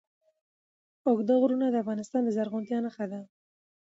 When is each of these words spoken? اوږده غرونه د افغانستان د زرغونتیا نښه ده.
اوږده 1.07 1.33
غرونه 1.41 1.67
د 1.69 1.75
افغانستان 1.83 2.21
د 2.25 2.29
زرغونتیا 2.37 2.79
نښه 2.85 3.05
ده. 3.11 3.19